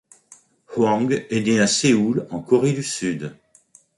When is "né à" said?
1.45-1.67